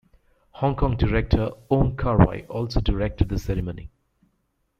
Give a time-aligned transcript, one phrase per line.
[0.53, 3.91] Hong Kong director Wong Kar-wai also directed the ceremony.